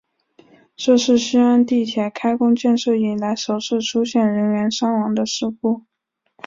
[0.75, 5.83] 这是西安地铁开工建设以来首次出现人员伤亡的事故。